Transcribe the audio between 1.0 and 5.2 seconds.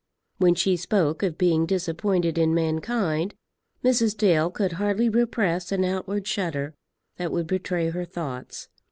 of being disappointed in mankind, Mrs. Dale could hardly